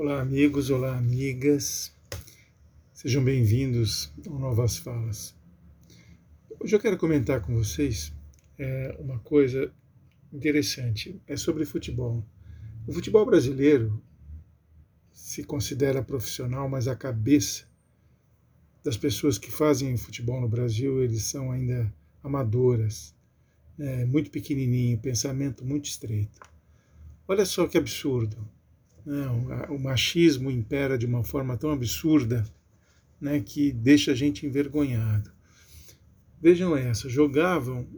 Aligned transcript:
Olá, 0.00 0.20
amigos, 0.20 0.70
olá, 0.70 0.96
amigas. 0.96 1.92
Sejam 2.94 3.24
bem-vindos 3.24 4.12
ao 4.28 4.38
Novas 4.38 4.76
Falas. 4.76 5.34
Hoje 6.60 6.76
eu 6.76 6.78
quero 6.78 6.96
comentar 6.96 7.40
com 7.40 7.52
vocês 7.52 8.12
é, 8.56 8.96
uma 9.00 9.18
coisa 9.18 9.72
interessante. 10.32 11.20
É 11.26 11.36
sobre 11.36 11.64
futebol. 11.64 12.24
O 12.86 12.92
futebol 12.92 13.26
brasileiro 13.26 14.00
se 15.12 15.42
considera 15.42 16.00
profissional, 16.00 16.68
mas 16.68 16.86
a 16.86 16.94
cabeça 16.94 17.64
das 18.84 18.96
pessoas 18.96 19.36
que 19.36 19.50
fazem 19.50 19.96
futebol 19.96 20.40
no 20.40 20.48
Brasil, 20.48 21.02
eles 21.02 21.24
são 21.24 21.50
ainda 21.50 21.92
amadoras, 22.22 23.16
né? 23.76 24.04
muito 24.04 24.30
pequenininho, 24.30 24.96
pensamento 25.00 25.64
muito 25.64 25.86
estreito. 25.86 26.38
Olha 27.26 27.44
só 27.44 27.66
que 27.66 27.76
absurdo 27.76 28.48
o 29.70 29.78
machismo 29.78 30.50
impera 30.50 30.98
de 30.98 31.06
uma 31.06 31.24
forma 31.24 31.56
tão 31.56 31.70
absurda 31.70 32.44
né, 33.20 33.40
que 33.40 33.72
deixa 33.72 34.12
a 34.12 34.14
gente 34.14 34.46
envergonhado. 34.46 35.30
Vejam 36.40 36.76
essa, 36.76 37.08
jogavam 37.08 37.88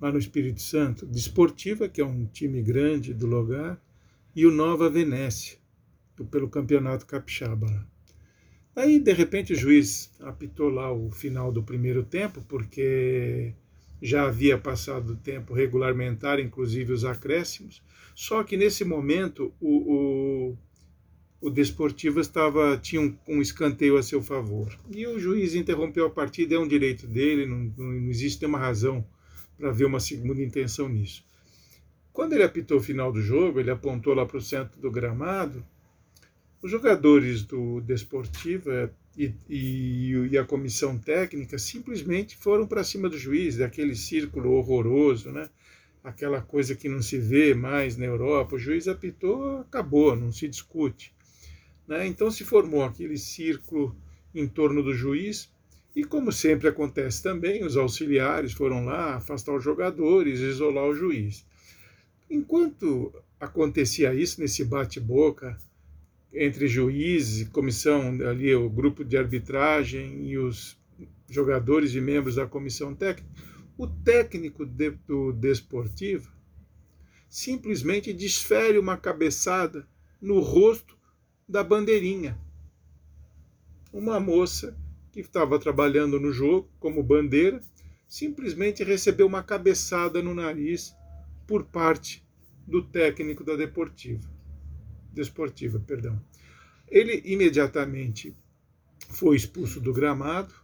lá 0.00 0.10
no 0.10 0.18
Espírito 0.18 0.62
Santo, 0.62 1.06
Desportiva, 1.06 1.88
que 1.88 2.00
é 2.00 2.04
um 2.04 2.24
time 2.26 2.62
grande 2.62 3.12
do 3.12 3.26
lugar, 3.26 3.80
e 4.34 4.46
o 4.46 4.50
Nova 4.50 4.88
Venécia, 4.88 5.58
pelo 6.30 6.48
Campeonato 6.48 7.06
Capixaba. 7.06 7.86
Aí, 8.74 8.98
de 8.98 9.12
repente, 9.12 9.52
o 9.52 9.56
juiz 9.56 10.10
apitou 10.20 10.68
lá 10.68 10.92
o 10.92 11.10
final 11.10 11.52
do 11.52 11.62
primeiro 11.62 12.02
tempo, 12.02 12.40
porque 12.48 13.52
já 14.00 14.26
havia 14.26 14.56
passado 14.56 15.12
o 15.12 15.16
tempo 15.16 15.52
regulamentar, 15.52 16.40
inclusive 16.40 16.92
os 16.92 17.04
acréscimos, 17.04 17.82
só 18.14 18.42
que 18.42 18.56
nesse 18.56 18.84
momento 18.84 19.52
o, 19.60 20.52
o, 20.52 20.58
o 21.40 21.50
Desportivo 21.50 22.20
estava, 22.20 22.76
tinha 22.78 23.00
um, 23.00 23.16
um, 23.28 23.40
escanteio 23.40 23.96
a 23.96 24.02
seu 24.02 24.22
favor. 24.22 24.78
E 24.90 25.06
o 25.06 25.18
juiz 25.18 25.54
interrompeu 25.54 26.06
a 26.06 26.10
partida, 26.10 26.54
é 26.54 26.58
um 26.58 26.68
direito 26.68 27.06
dele, 27.06 27.46
não, 27.46 27.72
não 27.76 28.10
existe 28.10 28.42
nenhuma 28.42 28.58
razão 28.58 29.06
para 29.58 29.70
ver 29.70 29.84
uma 29.84 30.00
segunda 30.00 30.42
intenção 30.42 30.88
nisso. 30.88 31.24
Quando 32.12 32.32
ele 32.32 32.42
apitou 32.42 32.78
o 32.78 32.82
final 32.82 33.12
do 33.12 33.22
jogo, 33.22 33.60
ele 33.60 33.70
apontou 33.70 34.14
lá 34.14 34.26
para 34.26 34.38
o 34.38 34.42
centro 34.42 34.80
do 34.80 34.90
gramado, 34.90 35.64
os 36.62 36.70
jogadores 36.70 37.42
do 37.42 37.80
Desportiva 37.80 38.94
e, 39.16 39.34
e, 39.48 40.12
e, 40.30 40.38
a 40.38 40.44
comissão 40.44 40.96
técnica 40.98 41.58
simplesmente 41.58 42.36
foram 42.36 42.66
para 42.66 42.84
cima 42.84 43.08
do 43.08 43.18
juiz, 43.18 43.56
daquele 43.56 43.94
círculo 43.94 44.52
horroroso, 44.52 45.32
né? 45.32 45.48
aquela 46.02 46.40
coisa 46.40 46.74
que 46.74 46.88
não 46.88 47.02
se 47.02 47.18
vê 47.18 47.54
mais 47.54 47.96
na 47.96 48.06
Europa. 48.06 48.56
O 48.56 48.58
juiz 48.58 48.88
apitou, 48.88 49.58
acabou, 49.58 50.16
não 50.16 50.32
se 50.32 50.48
discute. 50.48 51.12
Né? 51.86 52.06
Então 52.06 52.30
se 52.30 52.44
formou 52.44 52.84
aquele 52.84 53.18
círculo 53.18 53.96
em 54.34 54.46
torno 54.46 54.82
do 54.82 54.94
juiz. 54.94 55.52
E 55.94 56.04
como 56.04 56.30
sempre 56.30 56.68
acontece 56.68 57.22
também, 57.22 57.64
os 57.64 57.76
auxiliares 57.76 58.52
foram 58.52 58.84
lá 58.84 59.16
afastar 59.16 59.54
os 59.54 59.64
jogadores, 59.64 60.38
isolar 60.38 60.84
o 60.84 60.94
juiz. 60.94 61.44
Enquanto 62.30 63.12
acontecia 63.40 64.14
isso 64.14 64.40
nesse 64.40 64.64
bate-boca, 64.64 65.58
entre 66.32 66.68
juízes, 66.68 67.48
comissão 67.48 68.18
ali, 68.28 68.54
o 68.54 68.70
grupo 68.70 69.04
de 69.04 69.16
arbitragem 69.16 70.26
e 70.26 70.38
os 70.38 70.78
jogadores 71.28 71.94
e 71.94 72.00
membros 72.00 72.36
da 72.36 72.46
comissão 72.46 72.94
técnica, 72.94 73.28
o 73.76 73.86
técnico 73.86 74.64
de, 74.64 74.90
do 75.06 75.32
desportivo 75.32 76.30
simplesmente 77.28 78.12
desfere 78.12 78.78
uma 78.78 78.96
cabeçada 78.96 79.86
no 80.20 80.40
rosto 80.40 80.96
da 81.48 81.62
bandeirinha. 81.64 82.38
Uma 83.92 84.20
moça 84.20 84.76
que 85.12 85.20
estava 85.20 85.58
trabalhando 85.58 86.20
no 86.20 86.32
jogo 86.32 86.68
como 86.78 87.02
bandeira 87.02 87.60
simplesmente 88.06 88.84
recebeu 88.84 89.26
uma 89.26 89.42
cabeçada 89.42 90.22
no 90.22 90.34
nariz 90.34 90.94
por 91.46 91.64
parte 91.64 92.24
do 92.66 92.82
técnico 92.82 93.42
da 93.42 93.56
deportiva 93.56 94.39
desportiva, 95.12 95.78
perdão. 95.80 96.20
Ele 96.88 97.22
imediatamente 97.24 98.34
foi 99.08 99.36
expulso 99.36 99.80
do 99.80 99.92
gramado 99.92 100.54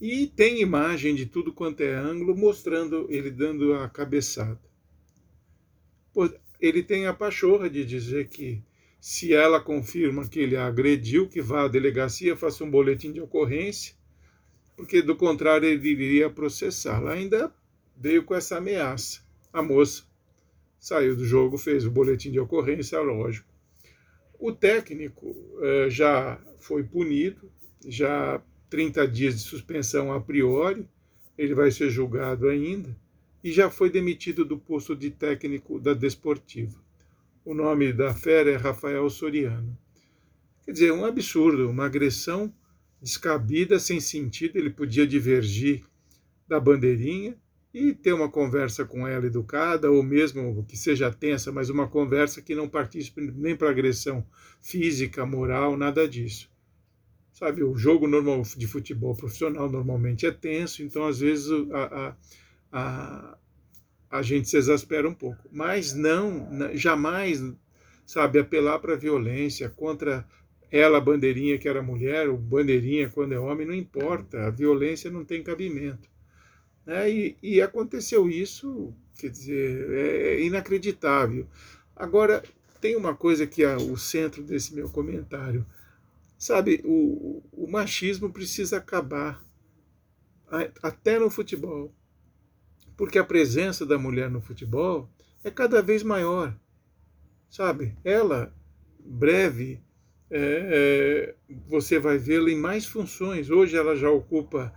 e 0.00 0.26
tem 0.26 0.60
imagem 0.60 1.14
de 1.14 1.26
tudo 1.26 1.52
quanto 1.52 1.82
é 1.82 1.94
ângulo 1.94 2.36
mostrando 2.36 3.06
ele 3.10 3.30
dando 3.30 3.74
a 3.74 3.88
cabeçada. 3.88 4.60
Ele 6.60 6.82
tem 6.82 7.06
a 7.06 7.14
pachorra 7.14 7.70
de 7.70 7.84
dizer 7.84 8.28
que 8.28 8.62
se 9.00 9.32
ela 9.32 9.60
confirma 9.60 10.28
que 10.28 10.40
ele 10.40 10.56
a 10.56 10.66
agrediu, 10.66 11.28
que 11.28 11.40
vá 11.40 11.64
à 11.64 11.68
delegacia, 11.68 12.36
faça 12.36 12.64
um 12.64 12.70
boletim 12.70 13.12
de 13.12 13.20
ocorrência, 13.20 13.94
porque 14.76 15.00
do 15.00 15.14
contrário 15.14 15.68
ele 15.68 15.88
iria 15.88 16.28
processá-la. 16.28 17.12
Ainda 17.12 17.52
veio 17.96 18.24
com 18.24 18.34
essa 18.34 18.58
ameaça. 18.58 19.20
A 19.52 19.62
moça 19.62 20.04
saiu 20.78 21.16
do 21.16 21.24
jogo, 21.24 21.56
fez 21.56 21.84
o 21.84 21.90
boletim 21.90 22.30
de 22.30 22.40
ocorrência, 22.40 23.00
lógico. 23.00 23.47
O 24.38 24.52
técnico 24.52 25.34
eh, 25.60 25.90
já 25.90 26.40
foi 26.60 26.84
punido, 26.84 27.50
já 27.86 28.40
30 28.70 29.08
dias 29.08 29.34
de 29.34 29.40
suspensão 29.40 30.12
a 30.12 30.20
priori, 30.20 30.88
ele 31.36 31.54
vai 31.54 31.70
ser 31.70 31.90
julgado 31.90 32.48
ainda, 32.48 32.96
e 33.42 33.50
já 33.50 33.70
foi 33.70 33.90
demitido 33.90 34.44
do 34.44 34.58
posto 34.58 34.94
de 34.94 35.10
técnico 35.10 35.80
da 35.80 35.94
Desportiva. 35.94 36.78
O 37.44 37.54
nome 37.54 37.92
da 37.92 38.12
fera 38.14 38.50
é 38.50 38.56
Rafael 38.56 39.08
Soriano. 39.08 39.76
Quer 40.64 40.72
dizer, 40.72 40.92
um 40.92 41.04
absurdo, 41.04 41.70
uma 41.70 41.86
agressão 41.86 42.52
descabida, 43.00 43.78
sem 43.78 44.00
sentido, 44.00 44.56
ele 44.56 44.70
podia 44.70 45.06
divergir 45.06 45.82
da 46.46 46.60
bandeirinha, 46.60 47.36
e 47.72 47.92
ter 47.92 48.12
uma 48.12 48.30
conversa 48.30 48.84
com 48.84 49.06
ela 49.06 49.26
educada, 49.26 49.90
ou 49.90 50.02
mesmo 50.02 50.64
que 50.64 50.76
seja 50.76 51.12
tensa, 51.12 51.52
mas 51.52 51.68
uma 51.68 51.86
conversa 51.86 52.40
que 52.40 52.54
não 52.54 52.68
participe 52.68 53.20
nem 53.20 53.54
para 53.54 53.70
agressão 53.70 54.26
física, 54.60 55.26
moral, 55.26 55.76
nada 55.76 56.08
disso. 56.08 56.50
Sabe, 57.32 57.62
o 57.62 57.76
jogo 57.76 58.08
normal 58.08 58.42
de 58.56 58.66
futebol 58.66 59.14
profissional 59.14 59.70
normalmente 59.70 60.26
é 60.26 60.32
tenso, 60.32 60.82
então 60.82 61.06
às 61.06 61.20
vezes 61.20 61.48
a, 61.70 61.84
a, 61.84 62.16
a, 62.72 63.38
a 64.10 64.22
gente 64.22 64.48
se 64.48 64.56
exaspera 64.56 65.08
um 65.08 65.14
pouco. 65.14 65.48
Mas 65.52 65.94
não, 65.94 66.48
jamais, 66.74 67.40
sabe, 68.04 68.40
apelar 68.40 68.80
para 68.80 68.96
violência 68.96 69.68
contra 69.68 70.26
ela, 70.70 71.00
bandeirinha 71.00 71.58
que 71.58 71.68
era 71.68 71.82
mulher, 71.82 72.28
ou 72.28 72.36
bandeirinha 72.36 73.08
quando 73.08 73.34
é 73.34 73.38
homem, 73.38 73.66
não 73.66 73.74
importa, 73.74 74.46
a 74.46 74.50
violência 74.50 75.10
não 75.10 75.24
tem 75.24 75.42
cabimento. 75.42 76.08
Né? 76.88 77.10
E, 77.10 77.36
e 77.42 77.60
aconteceu 77.60 78.30
isso, 78.30 78.94
quer 79.18 79.28
dizer, 79.28 79.90
é 79.90 80.42
inacreditável. 80.42 81.46
Agora, 81.94 82.42
tem 82.80 82.96
uma 82.96 83.14
coisa 83.14 83.46
que 83.46 83.62
é 83.62 83.76
o 83.76 83.94
centro 83.98 84.42
desse 84.42 84.74
meu 84.74 84.88
comentário. 84.88 85.66
Sabe, 86.38 86.80
o, 86.86 87.42
o 87.52 87.70
machismo 87.70 88.32
precisa 88.32 88.78
acabar, 88.78 89.44
até 90.82 91.18
no 91.18 91.28
futebol. 91.28 91.92
Porque 92.96 93.18
a 93.18 93.24
presença 93.24 93.84
da 93.84 93.98
mulher 93.98 94.30
no 94.30 94.40
futebol 94.40 95.10
é 95.44 95.50
cada 95.50 95.82
vez 95.82 96.02
maior. 96.02 96.56
Sabe, 97.50 97.94
ela, 98.02 98.50
breve, 98.98 99.82
é, 100.30 101.34
é, 101.50 101.58
você 101.66 101.98
vai 101.98 102.16
vê-la 102.16 102.50
em 102.50 102.58
mais 102.58 102.86
funções. 102.86 103.50
Hoje 103.50 103.76
ela 103.76 103.94
já 103.94 104.10
ocupa 104.10 104.72